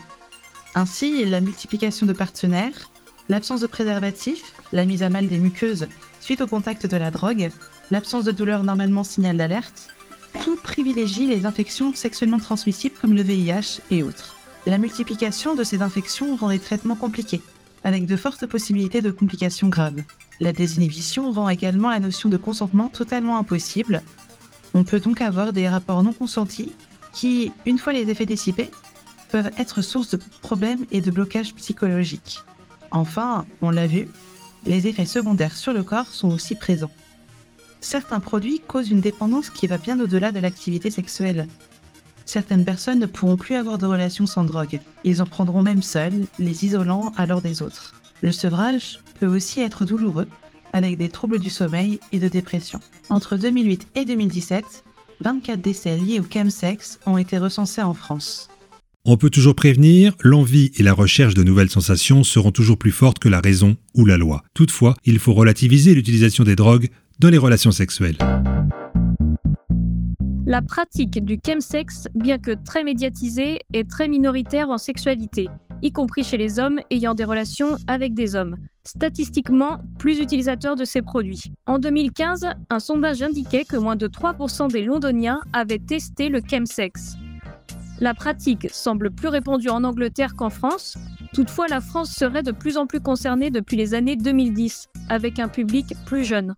Ainsi, 0.75 1.25
la 1.25 1.41
multiplication 1.41 2.07
de 2.07 2.13
partenaires, 2.13 2.91
l'absence 3.29 3.61
de 3.61 3.67
préservatif, 3.67 4.53
la 4.73 4.85
mise 4.85 5.03
à 5.03 5.11
mal 5.11 5.29
des 5.29 5.39
muqueuses 5.39 5.87
suite 6.21 6.41
au 6.41 6.47
contact 6.47 6.87
de 6.87 6.97
la 6.97 7.11
drogue, 7.11 7.51
l'absence 7.91 8.25
de 8.25 8.33
douleur 8.33 8.63
normalement 8.63 9.05
signal 9.05 9.37
d'alerte, 9.37 9.89
tout 10.45 10.57
privilégie 10.57 11.27
les 11.27 11.45
infections 11.47 11.95
sexuellement 11.95 12.39
transmissibles 12.39 12.97
comme 13.01 13.15
le 13.15 13.23
VIH 13.23 13.81
et 13.91 14.03
autres. 14.03 14.37
La 14.67 14.79
multiplication 14.79 15.55
de 15.55 15.65
ces 15.65 15.83
infections 15.83 16.37
rend 16.37 16.49
les 16.49 16.59
traitements 16.59 16.95
compliqués, 16.95 17.43
avec 17.85 18.07
de 18.07 18.17
fortes 18.17 18.47
possibilités 18.47 19.03
de 19.03 19.11
complications 19.11 19.69
graves. 19.69 20.03
La 20.41 20.53
désinhibition 20.53 21.33
rend 21.33 21.49
également 21.49 21.91
la 21.91 22.01
notion 22.01 22.29
de 22.29 22.37
consentement 22.37 22.89
totalement 22.89 23.39
impossible. 23.39 24.03
On 24.75 24.85
peut 24.85 25.01
donc 25.01 25.21
avoir 25.21 25.53
des 25.53 25.69
rapports 25.69 26.03
non 26.03 26.13
consentis 26.13 26.73
qui, 27.13 27.53
une 27.67 27.79
fois 27.79 27.93
les 27.93 28.09
effets 28.11 28.27
dissipés, 28.27 28.71
peuvent 29.31 29.51
être 29.59 29.83
source 29.83 30.11
de 30.11 30.21
problèmes 30.43 30.85
et 30.91 31.01
de 31.01 31.11
blocages 31.11 31.55
psychologiques. 31.55 32.41
Enfin, 32.91 33.47
on 33.63 33.71
l'a 33.71 33.87
vu, 33.87 34.09
les 34.67 34.87
effets 34.87 35.07
secondaires 35.07 35.57
sur 35.57 35.73
le 35.73 35.83
corps 35.83 36.07
sont 36.07 36.31
aussi 36.31 36.55
présents. 36.55 36.91
Certains 37.81 38.21
produits 38.21 38.61
causent 38.61 38.91
une 38.91 39.01
dépendance 39.01 39.51
qui 39.51 39.67
va 39.67 39.79
bien 39.79 39.99
au-delà 39.99 40.31
de 40.31 40.39
l'activité 40.39 40.91
sexuelle. 40.91 41.49
Certaines 42.27 42.65
personnes 42.65 43.01
ne 43.01 43.07
pourront 43.07 43.37
plus 43.37 43.57
avoir 43.57 43.79
de 43.79 43.87
relations 43.87 44.27
sans 44.27 44.45
drogue. 44.45 44.81
Ils 45.03 45.21
en 45.21 45.27
prendront 45.27 45.63
même 45.63 45.83
seuls, 45.83 46.27
les 46.39 46.65
isolant 46.65 47.13
alors 47.17 47.43
des 47.43 47.61
autres. 47.61 47.95
Le 48.21 48.31
sevrage 48.31 49.01
peut 49.19 49.27
aussi 49.27 49.61
être 49.61 49.85
douloureux, 49.85 50.29
avec 50.73 50.97
des 50.97 51.09
troubles 51.09 51.41
du 51.41 51.51
sommeil 51.51 51.99
et 52.13 52.21
de 52.21 52.29
dépression. 52.29 52.79
Entre 53.09 53.37
2008 53.37 53.89
et 53.97 54.05
2017, 54.05 54.85
24 55.23 55.61
décès 55.61 55.97
liés 55.97 56.21
au 56.21 56.25
chemsex 56.31 56.99
ont 57.07 57.17
été 57.17 57.39
recensés 57.39 57.83
en 57.83 57.95
France. 57.95 58.49
On 59.05 59.17
peut 59.17 59.31
toujours 59.31 59.55
prévenir, 59.55 60.15
l'envie 60.21 60.71
et 60.77 60.83
la 60.83 60.93
recherche 60.93 61.35
de 61.35 61.43
nouvelles 61.43 61.71
sensations 61.71 62.23
seront 62.23 62.53
toujours 62.53 62.79
plus 62.79 62.93
fortes 62.93 63.19
que 63.19 63.29
la 63.29 63.41
raison 63.41 63.77
ou 63.95 64.05
la 64.05 64.17
loi. 64.17 64.43
Toutefois, 64.55 64.95
il 65.05 65.19
faut 65.19 65.35
relativiser 65.35 65.95
l'utilisation 65.95 66.45
des 66.45 66.55
drogues 66.55 66.89
dans 67.19 67.31
les 67.31 67.39
relations 67.39 67.73
sexuelles. 67.73 68.19
La 70.47 70.61
pratique 70.61 71.25
du 71.25 71.39
chemsex, 71.45 72.09
bien 72.15 72.39
que 72.39 72.53
très 72.65 72.85
médiatisée, 72.85 73.61
est 73.73 73.89
très 73.89 74.09
minoritaire 74.09 74.71
en 74.71 74.79
sexualité, 74.79 75.49
y 75.83 75.93
compris 75.93 76.25
chez 76.25 76.37
les 76.37 76.59
hommes 76.59 76.81
ayant 76.91 77.15
des 77.15 77.25
relations 77.25 77.77
avec 77.87 78.15
des 78.15 78.35
hommes. 78.37 78.57
Statistiquement, 78.85 79.81
plus 79.99 80.21
utilisateurs 80.21 80.77
de 80.77 80.85
ces 80.85 81.03
produits. 81.03 81.53
En 81.67 81.79
2015, 81.79 82.47
un 82.71 82.79
sondage 82.79 83.23
indiquait 83.23 83.65
que 83.65 83.77
moins 83.77 83.97
de 83.97 84.09
3% 84.09 84.71
des 84.71 84.83
Londoniens 84.83 85.41
avaient 85.53 85.79
testé 85.79 86.29
le 86.29 86.41
chemsex. 86.49 87.17
La 88.01 88.15
pratique 88.15 88.69
semble 88.73 89.11
plus 89.11 89.29
répandue 89.29 89.69
en 89.69 89.85
Angleterre 89.85 90.35
qu'en 90.35 90.51
France. 90.51 90.97
Toutefois, 91.35 91.69
la 91.69 91.81
France 91.81 92.11
serait 92.13 92.43
de 92.43 92.51
plus 92.51 92.77
en 92.77 92.87
plus 92.87 93.01
concernée 93.01 93.51
depuis 93.51 93.77
les 93.77 93.95
années 93.95 94.17
2010, 94.17 94.89
avec 95.09 95.39
un 95.39 95.49
public 95.49 95.95
plus 96.07 96.25
jeune. 96.25 96.55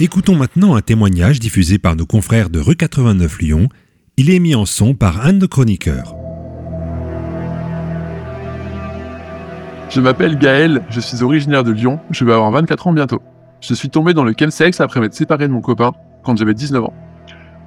Écoutons 0.00 0.36
maintenant 0.36 0.76
un 0.76 0.80
témoignage 0.80 1.40
diffusé 1.40 1.78
par 1.78 1.96
nos 1.96 2.06
confrères 2.06 2.50
de 2.50 2.60
Rue 2.60 2.76
89 2.76 3.40
Lyon. 3.40 3.68
Il 4.20 4.30
est 4.30 4.40
mis 4.40 4.56
en 4.56 4.66
son 4.66 4.94
par 4.94 5.32
nos 5.32 5.46
chroniqueurs. 5.46 6.16
Je 9.90 10.00
m'appelle 10.00 10.36
Gaël, 10.36 10.82
je 10.90 10.98
suis 10.98 11.22
originaire 11.22 11.62
de 11.62 11.70
Lyon, 11.70 12.00
je 12.10 12.24
vais 12.24 12.32
avoir 12.32 12.50
24 12.50 12.88
ans 12.88 12.92
bientôt. 12.92 13.22
Je 13.60 13.74
suis 13.74 13.90
tombé 13.90 14.14
dans 14.14 14.24
le 14.24 14.34
chemsex 14.36 14.80
après 14.80 14.98
m'être 14.98 15.14
séparé 15.14 15.46
de 15.46 15.52
mon 15.52 15.60
copain 15.60 15.92
quand 16.24 16.36
j'avais 16.36 16.52
19 16.52 16.82
ans. 16.82 16.94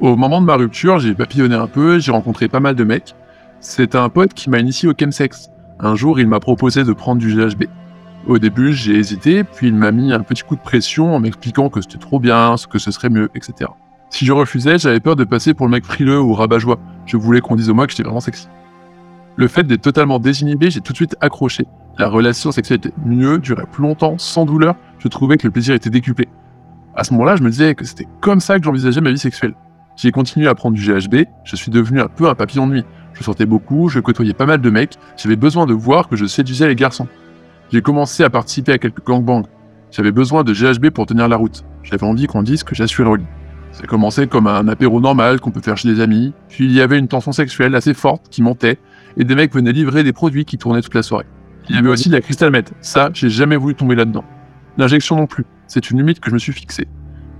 Au 0.02 0.18
moment 0.18 0.42
de 0.42 0.46
ma 0.46 0.58
rupture, 0.58 1.00
j'ai 1.00 1.14
papillonné 1.14 1.56
un 1.56 1.68
peu, 1.68 2.00
j'ai 2.00 2.12
rencontré 2.12 2.50
pas 2.50 2.60
mal 2.60 2.76
de 2.76 2.84
mecs. 2.84 3.16
C'est 3.62 3.96
un 3.96 4.10
pote 4.10 4.34
qui 4.34 4.50
m'a 4.50 4.60
initié 4.60 4.90
au 4.90 4.94
chemsex. 4.94 5.52
Un 5.80 5.96
jour, 5.96 6.20
il 6.20 6.28
m'a 6.28 6.42
proposé 6.42 6.84
de 6.84 6.92
prendre 6.92 7.22
du 7.22 7.34
GHB. 7.34 7.64
Au 8.28 8.40
début, 8.40 8.74
j'ai 8.74 8.96
hésité, 8.96 9.46
puis 9.46 9.68
il 9.68 9.76
m'a 9.76 9.94
mis 9.94 10.12
un 10.12 10.20
petit 10.20 10.44
coup 10.44 10.58
de 10.58 10.62
pression 10.62 11.16
en 11.16 11.22
m'expliquant 11.22 11.70
que 11.70 11.80
c'était 11.80 11.98
trop 11.98 12.20
bien, 12.20 12.56
que 12.70 12.78
ce 12.78 12.92
serait 12.92 13.10
mieux, 13.10 13.30
etc. 13.36 13.70
Si 14.12 14.26
je 14.26 14.34
refusais, 14.34 14.78
j'avais 14.78 15.00
peur 15.00 15.16
de 15.16 15.24
passer 15.24 15.54
pour 15.54 15.66
le 15.66 15.72
mec 15.72 15.86
frileux 15.86 16.20
ou 16.20 16.34
rabat-joie. 16.34 16.78
Je 17.06 17.16
voulais 17.16 17.40
qu'on 17.40 17.56
dise 17.56 17.70
au 17.70 17.74
moi 17.74 17.88
que 17.88 17.92
j'étais 17.92 18.04
vraiment 18.04 18.20
sexy. 18.20 18.50
Le 19.38 19.48
fait 19.48 19.64
d'être 19.64 19.82
totalement 19.82 20.20
désinhibé, 20.20 20.70
j'ai 20.70 20.82
tout 20.82 20.92
de 20.92 20.98
suite 20.98 21.16
accroché. 21.22 21.66
La 21.98 22.10
relation 22.10 22.52
sexuelle 22.52 22.80
était 22.80 22.94
mieux, 23.06 23.40
durait 23.40 23.66
plus 23.72 23.84
longtemps, 23.84 24.18
sans 24.18 24.46
douleur. 24.46 24.76
Je 25.00 25.08
trouvais 25.08 25.38
que 25.38 25.48
le 25.48 25.52
plaisir 25.52 25.74
était 25.74 25.90
décuplé. 25.90 26.28
À 26.94 27.06
ce 27.06 27.14
moment-là, 27.14 27.38
je 27.38 27.42
me 27.44 27.50
disais 27.50 27.74
que 27.74 27.86
c'était 27.86 28.08
comme 28.20 28.42
ça 28.42 28.60
que 28.60 28.66
j'envisageais 28.66 29.00
ma 29.00 29.12
vie 29.12 29.18
sexuelle. 29.18 29.56
J'ai 29.96 30.12
continué 30.12 30.48
à 30.48 30.56
prendre 30.56 30.76
du 30.76 30.86
GHB, 30.86 31.26
je 31.46 31.56
suis 31.56 31.72
devenu 31.72 32.02
un 32.02 32.08
peu 32.08 32.28
un 32.28 32.36
papillon 32.36 32.68
nuit. 32.68 32.84
Je 33.14 33.24
sortais 33.24 33.46
beaucoup, 33.46 33.88
je 33.88 34.02
côtoyais 34.02 34.34
pas 34.34 34.46
mal 34.46 34.60
de 34.60 34.70
mecs, 34.70 34.98
j'avais 35.16 35.36
besoin 35.38 35.66
de 35.66 35.74
voir 35.74 36.10
que 36.10 36.18
je 36.18 36.26
séduisais 36.26 36.68
les 36.68 36.76
garçons. 36.76 37.08
J'ai 37.72 37.82
commencé 37.82 38.24
à 38.24 38.30
participer 38.30 38.74
à 38.74 38.78
quelques 38.78 39.06
gangbangs. 39.06 39.48
J'avais 39.90 40.12
besoin 40.12 40.44
de 40.44 40.54
GHB 40.54 40.90
pour 40.90 41.06
tenir 41.06 41.30
la 41.30 41.38
route. 41.38 41.64
J'avais 41.84 42.04
envie 42.04 42.28
qu'on 42.28 42.44
dise 42.44 42.64
que 42.64 42.76
j'assurais 42.76 43.12
le 43.12 43.16
lit. 43.18 43.26
Ça 43.72 43.88
commençait 43.88 44.28
comme 44.28 44.48
un 44.48 44.68
apéro 44.68 45.00
normal 45.00 45.40
qu'on 45.40 45.52
peut 45.52 45.62
faire 45.62 45.78
chez 45.78 45.94
des 45.94 46.02
amis, 46.02 46.34
puis 46.50 46.66
il 46.66 46.74
y 46.74 46.82
avait 46.82 47.00
une 47.00 47.08
tension 47.08 47.32
sexuelle 47.32 47.74
assez 47.76 47.94
forte 47.94 48.28
qui 48.30 48.42
montait, 48.42 48.78
et 49.18 49.24
des 49.24 49.36
mecs 49.36 49.54
venaient 49.54 49.72
livrer 49.72 50.04
des 50.04 50.14
produits 50.14 50.46
qui 50.46 50.58
tournaient 50.58 50.82
toute 50.82 50.96
la 50.96 51.04
soirée. 51.04 51.26
Il 51.70 51.76
y 51.76 51.80
avait 51.80 51.90
aussi 51.90 52.10
de 52.10 52.14
la 52.14 52.22
crystal 52.22 52.52
meth. 52.52 52.74
Ça, 52.82 53.10
j'ai 53.14 53.30
jamais 53.30 53.56
voulu 53.56 53.76
tomber 53.76 53.96
là-dedans. 53.96 54.26
L'injection 54.78 55.16
non 55.16 55.28
plus. 55.28 55.46
C'est 55.68 55.90
une 55.90 55.98
limite 55.98 56.20
que 56.20 56.30
je 56.30 56.34
me 56.34 56.40
suis 56.40 56.54
fixée. 56.54 56.88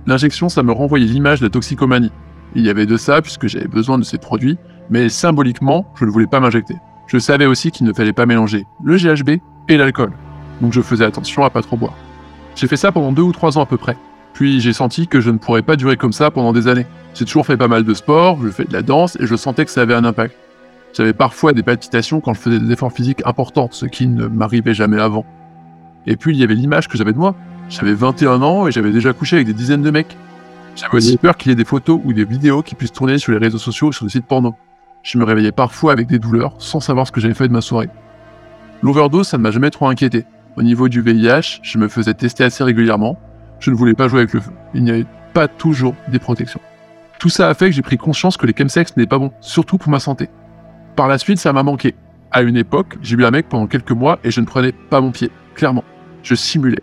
L'injection, 0.06 0.48
ça 0.48 0.62
me 0.62 0.72
renvoyait 0.72 1.06
l'image 1.06 1.40
de 1.40 1.46
la 1.46 1.50
toxicomanie. 1.50 2.12
Il 2.54 2.64
y 2.64 2.70
avait 2.70 2.86
de 2.86 2.96
ça 2.96 3.20
puisque 3.20 3.46
j'avais 3.46 3.68
besoin 3.68 3.98
de 3.98 4.04
ces 4.04 4.18
produits, 4.18 4.58
mais 4.90 5.08
symboliquement, 5.08 5.92
je 5.98 6.04
ne 6.04 6.10
voulais 6.10 6.26
pas 6.26 6.40
m'injecter. 6.40 6.76
Je 7.06 7.18
savais 7.18 7.46
aussi 7.46 7.70
qu'il 7.70 7.86
ne 7.86 7.92
fallait 7.92 8.12
pas 8.12 8.26
mélanger 8.26 8.64
le 8.82 8.96
GHB 8.96 9.40
et 9.68 9.76
l'alcool, 9.76 10.12
donc 10.60 10.72
je 10.72 10.80
faisais 10.80 11.04
attention 11.04 11.44
à 11.44 11.50
pas 11.50 11.62
trop 11.62 11.76
boire. 11.76 11.94
J'ai 12.54 12.66
fait 12.66 12.76
ça 12.76 12.92
pendant 12.92 13.12
deux 13.12 13.22
ou 13.22 13.32
trois 13.32 13.58
ans 13.58 13.62
à 13.62 13.66
peu 13.66 13.76
près. 13.76 13.96
Puis 14.34 14.60
j'ai 14.60 14.72
senti 14.72 15.06
que 15.06 15.20
je 15.20 15.30
ne 15.30 15.38
pourrais 15.38 15.62
pas 15.62 15.76
durer 15.76 15.96
comme 15.96 16.12
ça 16.12 16.30
pendant 16.30 16.52
des 16.52 16.68
années. 16.68 16.86
J'ai 17.14 17.24
toujours 17.24 17.46
fait 17.46 17.56
pas 17.56 17.68
mal 17.68 17.84
de 17.84 17.94
sport, 17.94 18.38
je 18.42 18.48
fais 18.48 18.64
de 18.64 18.72
la 18.72 18.82
danse 18.82 19.16
et 19.20 19.26
je 19.26 19.36
sentais 19.36 19.64
que 19.64 19.70
ça 19.70 19.82
avait 19.82 19.94
un 19.94 20.04
impact. 20.04 20.34
J'avais 20.94 21.12
parfois 21.12 21.52
des 21.52 21.62
palpitations 21.62 22.20
quand 22.20 22.34
je 22.34 22.40
faisais 22.40 22.58
des 22.58 22.72
efforts 22.72 22.92
physiques 22.92 23.22
importants, 23.24 23.68
ce 23.70 23.86
qui 23.86 24.06
ne 24.06 24.26
m'arrivait 24.26 24.74
jamais 24.74 25.00
avant. 25.00 25.24
Et 26.06 26.16
puis 26.16 26.34
il 26.34 26.40
y 26.40 26.44
avait 26.44 26.54
l'image 26.54 26.88
que 26.88 26.98
j'avais 26.98 27.12
de 27.12 27.18
moi. 27.18 27.34
J'avais 27.68 27.94
21 27.94 28.42
ans 28.42 28.66
et 28.66 28.72
j'avais 28.72 28.90
déjà 28.90 29.12
couché 29.12 29.36
avec 29.36 29.46
des 29.46 29.54
dizaines 29.54 29.82
de 29.82 29.90
mecs. 29.90 30.16
J'avais 30.76 30.96
aussi 30.96 31.16
peur 31.16 31.36
qu'il 31.36 31.50
y 31.50 31.52
ait 31.52 31.56
des 31.56 31.64
photos 31.64 32.00
ou 32.04 32.12
des 32.12 32.24
vidéos 32.24 32.62
qui 32.62 32.74
puissent 32.74 32.92
tourner 32.92 33.18
sur 33.18 33.32
les 33.32 33.38
réseaux 33.38 33.58
sociaux 33.58 33.88
ou 33.88 33.92
sur 33.92 34.04
des 34.04 34.10
sites 34.10 34.26
porno. 34.26 34.54
Je 35.02 35.18
me 35.18 35.24
réveillais 35.24 35.52
parfois 35.52 35.92
avec 35.92 36.06
des 36.06 36.18
douleurs 36.18 36.54
sans 36.58 36.80
savoir 36.80 37.06
ce 37.06 37.12
que 37.12 37.20
j'avais 37.20 37.34
fait 37.34 37.48
de 37.48 37.52
ma 37.52 37.60
soirée. 37.60 37.88
L'overdose, 38.82 39.28
ça 39.28 39.38
ne 39.38 39.42
m'a 39.42 39.50
jamais 39.50 39.70
trop 39.70 39.86
inquiété. 39.88 40.24
Au 40.56 40.62
niveau 40.62 40.88
du 40.88 41.00
VIH, 41.00 41.60
je 41.62 41.78
me 41.78 41.88
faisais 41.88 42.14
tester 42.14 42.44
assez 42.44 42.62
régulièrement. 42.64 43.18
Je 43.62 43.70
ne 43.70 43.76
voulais 43.76 43.94
pas 43.94 44.08
jouer 44.08 44.18
avec 44.18 44.34
le 44.34 44.40
feu. 44.40 44.50
Il 44.74 44.82
n'y 44.82 44.90
avait 44.90 45.06
pas 45.32 45.46
toujours 45.46 45.94
des 46.08 46.18
protections. 46.18 46.60
Tout 47.20 47.28
ça 47.28 47.48
a 47.48 47.54
fait 47.54 47.66
que 47.66 47.76
j'ai 47.76 47.82
pris 47.82 47.96
conscience 47.96 48.36
que 48.36 48.44
les 48.44 48.54
chemsex 48.58 48.96
n'est 48.96 49.06
pas 49.06 49.18
bon, 49.18 49.30
surtout 49.40 49.78
pour 49.78 49.88
ma 49.88 50.00
santé. 50.00 50.28
Par 50.96 51.06
la 51.06 51.16
suite, 51.16 51.38
ça 51.38 51.52
m'a 51.52 51.62
manqué. 51.62 51.94
À 52.32 52.42
une 52.42 52.56
époque, 52.56 52.98
j'ai 53.02 53.16
eu 53.16 53.24
un 53.24 53.30
mec 53.30 53.48
pendant 53.48 53.68
quelques 53.68 53.92
mois 53.92 54.18
et 54.24 54.32
je 54.32 54.40
ne 54.40 54.46
prenais 54.46 54.72
pas 54.72 55.00
mon 55.00 55.12
pied, 55.12 55.30
clairement. 55.54 55.84
Je 56.24 56.34
simulais. 56.34 56.82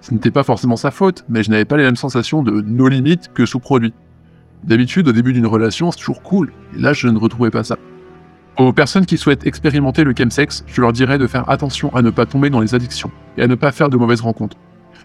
Ce 0.00 0.14
n'était 0.14 0.30
pas 0.30 0.44
forcément 0.44 0.76
sa 0.76 0.90
faute, 0.90 1.26
mais 1.28 1.42
je 1.42 1.50
n'avais 1.50 1.66
pas 1.66 1.76
les 1.76 1.82
mêmes 1.82 1.94
sensations 1.94 2.42
de 2.42 2.62
nos 2.62 2.88
limites 2.88 3.30
que 3.34 3.44
sous-produit. 3.44 3.92
D'habitude, 4.62 5.06
au 5.08 5.12
début 5.12 5.34
d'une 5.34 5.46
relation, 5.46 5.90
c'est 5.90 5.98
toujours 5.98 6.22
cool, 6.22 6.52
et 6.74 6.80
là, 6.80 6.94
je 6.94 7.06
ne 7.06 7.18
retrouvais 7.18 7.50
pas 7.50 7.64
ça. 7.64 7.76
Aux 8.56 8.72
personnes 8.72 9.04
qui 9.04 9.18
souhaitent 9.18 9.46
expérimenter 9.46 10.04
le 10.04 10.14
chemsex, 10.16 10.64
je 10.66 10.80
leur 10.80 10.94
dirais 10.94 11.18
de 11.18 11.26
faire 11.26 11.50
attention 11.50 11.94
à 11.94 12.00
ne 12.00 12.08
pas 12.08 12.24
tomber 12.24 12.48
dans 12.48 12.60
les 12.60 12.74
addictions 12.74 13.10
et 13.36 13.42
à 13.42 13.46
ne 13.46 13.56
pas 13.56 13.72
faire 13.72 13.90
de 13.90 13.98
mauvaises 13.98 14.22
rencontres. 14.22 14.56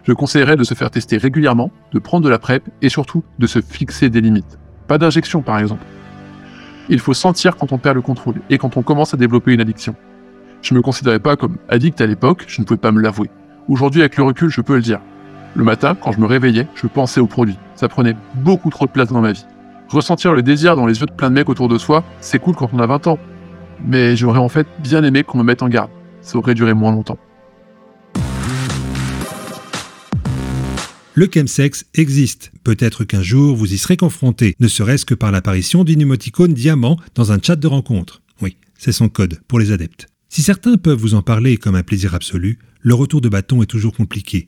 Je 0.03 0.13
conseillerais 0.13 0.55
de 0.55 0.63
se 0.63 0.73
faire 0.73 0.91
tester 0.91 1.17
régulièrement, 1.17 1.71
de 1.93 1.99
prendre 1.99 2.23
de 2.25 2.29
la 2.29 2.39
PrEP 2.39 2.63
et 2.81 2.89
surtout 2.89 3.23
de 3.37 3.47
se 3.47 3.61
fixer 3.61 4.09
des 4.09 4.21
limites. 4.21 4.57
Pas 4.87 4.97
d'injection 4.97 5.41
par 5.41 5.59
exemple. 5.59 5.85
Il 6.89 6.99
faut 6.99 7.13
sentir 7.13 7.55
quand 7.55 7.71
on 7.71 7.77
perd 7.77 7.95
le 7.95 8.01
contrôle 8.01 8.41
et 8.49 8.57
quand 8.57 8.77
on 8.77 8.81
commence 8.81 9.13
à 9.13 9.17
développer 9.17 9.53
une 9.53 9.61
addiction. 9.61 9.95
Je 10.61 10.73
me 10.73 10.81
considérais 10.81 11.19
pas 11.19 11.35
comme 11.35 11.57
addict 11.69 12.01
à 12.01 12.07
l'époque, 12.07 12.45
je 12.47 12.61
ne 12.61 12.65
pouvais 12.65 12.79
pas 12.79 12.91
me 12.91 13.01
l'avouer. 13.01 13.29
Aujourd'hui, 13.67 14.01
avec 14.01 14.17
le 14.17 14.23
recul, 14.23 14.49
je 14.49 14.61
peux 14.61 14.75
le 14.75 14.81
dire. 14.81 14.99
Le 15.55 15.63
matin, 15.63 15.95
quand 15.95 16.11
je 16.11 16.19
me 16.19 16.25
réveillais, 16.25 16.67
je 16.75 16.87
pensais 16.87 17.21
aux 17.21 17.27
produits. 17.27 17.57
Ça 17.75 17.87
prenait 17.87 18.15
beaucoup 18.35 18.69
trop 18.69 18.85
de 18.85 18.91
place 18.91 19.09
dans 19.09 19.21
ma 19.21 19.31
vie. 19.31 19.45
Ressentir 19.89 20.33
le 20.33 20.41
désir 20.41 20.75
dans 20.75 20.85
les 20.85 20.99
yeux 20.99 21.05
de 21.05 21.11
plein 21.11 21.29
de 21.29 21.35
mecs 21.35 21.49
autour 21.49 21.67
de 21.67 21.77
soi, 21.77 22.03
c'est 22.19 22.39
cool 22.39 22.55
quand 22.55 22.69
on 22.73 22.79
a 22.79 22.87
20 22.87 23.07
ans. 23.07 23.19
Mais 23.85 24.15
j'aurais 24.15 24.39
en 24.39 24.49
fait 24.49 24.67
bien 24.79 25.03
aimé 25.03 25.23
qu'on 25.23 25.37
me 25.37 25.43
mette 25.43 25.63
en 25.63 25.69
garde. 25.69 25.89
Ça 26.21 26.37
aurait 26.37 26.53
duré 26.53 26.73
moins 26.73 26.91
longtemps. 26.91 27.17
Le 31.19 31.27
chemsex 31.27 31.85
existe. 31.95 32.49
Peut-être 32.63 33.03
qu'un 33.03 33.21
jour 33.21 33.53
vous 33.53 33.73
y 33.73 33.77
serez 33.77 33.97
confronté, 33.97 34.55
ne 34.61 34.69
serait-ce 34.69 35.05
que 35.05 35.13
par 35.13 35.33
l'apparition 35.33 35.83
d'une 35.83 35.99
émoticône 35.99 36.53
diamant 36.53 36.97
dans 37.13 37.33
un 37.33 37.39
chat 37.43 37.57
de 37.57 37.67
rencontre. 37.67 38.21
Oui, 38.41 38.55
c'est 38.77 38.93
son 38.93 39.09
code 39.09 39.41
pour 39.49 39.59
les 39.59 39.73
adeptes. 39.73 40.07
Si 40.29 40.41
certains 40.41 40.77
peuvent 40.77 40.97
vous 40.97 41.15
en 41.15 41.21
parler 41.21 41.57
comme 41.57 41.75
un 41.75 41.83
plaisir 41.83 42.15
absolu, 42.15 42.57
le 42.79 42.93
retour 42.93 43.19
de 43.19 43.27
bâton 43.27 43.61
est 43.61 43.65
toujours 43.65 43.97
compliqué. 43.97 44.47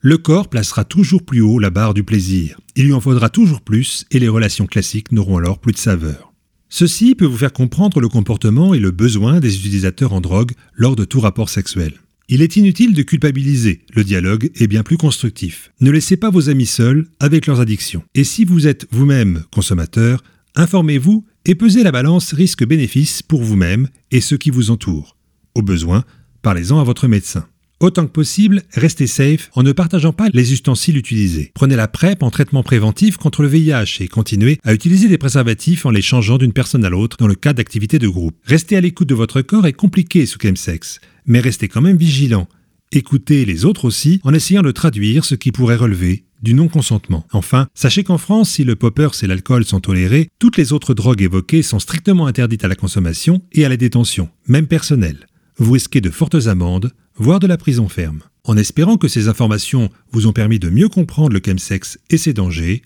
Le 0.00 0.18
corps 0.18 0.50
placera 0.50 0.84
toujours 0.84 1.24
plus 1.24 1.40
haut 1.40 1.58
la 1.58 1.70
barre 1.70 1.94
du 1.94 2.04
plaisir. 2.04 2.60
Il 2.76 2.84
lui 2.84 2.92
en 2.92 3.00
faudra 3.00 3.30
toujours 3.30 3.62
plus 3.62 4.04
et 4.10 4.18
les 4.18 4.28
relations 4.28 4.66
classiques 4.66 5.12
n'auront 5.12 5.38
alors 5.38 5.58
plus 5.58 5.72
de 5.72 5.78
saveur. 5.78 6.34
Ceci 6.68 7.14
peut 7.14 7.24
vous 7.24 7.38
faire 7.38 7.54
comprendre 7.54 7.98
le 7.98 8.10
comportement 8.10 8.74
et 8.74 8.78
le 8.78 8.90
besoin 8.90 9.40
des 9.40 9.56
utilisateurs 9.56 10.12
en 10.12 10.20
drogue 10.20 10.52
lors 10.74 10.96
de 10.96 11.06
tout 11.06 11.20
rapport 11.20 11.48
sexuel. 11.48 11.94
Il 12.32 12.42
est 12.42 12.54
inutile 12.54 12.94
de 12.94 13.02
culpabiliser, 13.02 13.80
le 13.92 14.04
dialogue 14.04 14.52
est 14.54 14.68
bien 14.68 14.84
plus 14.84 14.96
constructif. 14.96 15.72
Ne 15.80 15.90
laissez 15.90 16.16
pas 16.16 16.30
vos 16.30 16.48
amis 16.48 16.64
seuls 16.64 17.08
avec 17.18 17.48
leurs 17.48 17.58
addictions. 17.58 18.04
Et 18.14 18.22
si 18.22 18.44
vous 18.44 18.68
êtes 18.68 18.86
vous-même 18.92 19.42
consommateur, 19.52 20.22
informez-vous 20.54 21.26
et 21.44 21.56
pesez 21.56 21.82
la 21.82 21.90
balance 21.90 22.32
risque-bénéfice 22.32 23.22
pour 23.22 23.42
vous-même 23.42 23.88
et 24.12 24.20
ceux 24.20 24.36
qui 24.36 24.50
vous 24.50 24.70
entourent. 24.70 25.16
Au 25.56 25.62
besoin, 25.62 26.04
parlez-en 26.40 26.78
à 26.78 26.84
votre 26.84 27.08
médecin. 27.08 27.48
Autant 27.80 28.04
que 28.04 28.12
possible, 28.12 28.62
restez 28.74 29.06
safe 29.06 29.50
en 29.54 29.62
ne 29.62 29.72
partageant 29.72 30.12
pas 30.12 30.28
les 30.34 30.52
ustensiles 30.52 30.98
utilisés. 30.98 31.50
Prenez 31.54 31.76
la 31.76 31.88
PrEP 31.88 32.22
en 32.22 32.30
traitement 32.30 32.62
préventif 32.62 33.16
contre 33.16 33.42
le 33.42 33.48
VIH 33.48 34.02
et 34.02 34.08
continuez 34.08 34.60
à 34.64 34.74
utiliser 34.74 35.08
des 35.08 35.16
préservatifs 35.16 35.86
en 35.86 35.90
les 35.90 36.02
changeant 36.02 36.36
d'une 36.36 36.52
personne 36.52 36.84
à 36.84 36.90
l'autre 36.90 37.16
dans 37.18 37.26
le 37.26 37.34
cas 37.34 37.54
d'activités 37.54 37.98
de 37.98 38.06
groupe. 38.06 38.36
Rester 38.44 38.76
à 38.76 38.82
l'écoute 38.82 39.08
de 39.08 39.14
votre 39.14 39.40
corps 39.40 39.66
est 39.66 39.72
compliqué 39.72 40.26
sous 40.26 40.38
chemsex, 40.38 41.00
mais 41.30 41.40
restez 41.40 41.68
quand 41.68 41.80
même 41.80 41.96
vigilant. 41.96 42.48
Écoutez 42.90 43.44
les 43.44 43.64
autres 43.64 43.84
aussi 43.84 44.20
en 44.24 44.34
essayant 44.34 44.62
de 44.62 44.72
traduire 44.72 45.24
ce 45.24 45.36
qui 45.36 45.52
pourrait 45.52 45.76
relever 45.76 46.24
du 46.42 46.54
non-consentement. 46.54 47.24
Enfin, 47.32 47.68
sachez 47.72 48.02
qu'en 48.02 48.18
France, 48.18 48.50
si 48.50 48.64
le 48.64 48.74
poppers 48.74 49.12
et 49.22 49.28
l'alcool 49.28 49.64
sont 49.64 49.78
tolérés, 49.78 50.28
toutes 50.40 50.56
les 50.56 50.72
autres 50.72 50.92
drogues 50.92 51.22
évoquées 51.22 51.62
sont 51.62 51.78
strictement 51.78 52.26
interdites 52.26 52.64
à 52.64 52.68
la 52.68 52.74
consommation 52.74 53.42
et 53.52 53.64
à 53.64 53.68
la 53.68 53.76
détention, 53.76 54.28
même 54.48 54.66
personnelle. 54.66 55.28
Vous 55.56 55.72
risquez 55.72 56.00
de 56.00 56.10
fortes 56.10 56.46
amendes, 56.46 56.90
voire 57.14 57.38
de 57.38 57.46
la 57.46 57.58
prison 57.58 57.88
ferme. 57.88 58.22
En 58.42 58.56
espérant 58.56 58.96
que 58.96 59.06
ces 59.06 59.28
informations 59.28 59.88
vous 60.10 60.26
ont 60.26 60.32
permis 60.32 60.58
de 60.58 60.70
mieux 60.70 60.88
comprendre 60.88 61.34
le 61.34 61.42
chemsex 61.44 61.98
et 62.08 62.18
ses 62.18 62.32
dangers, 62.32 62.82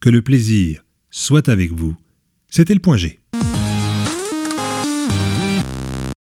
que 0.00 0.08
le 0.08 0.22
plaisir 0.22 0.82
soit 1.10 1.50
avec 1.50 1.72
vous. 1.72 1.94
C'était 2.48 2.74
le 2.74 2.80
point 2.80 2.96
G. 2.96 3.18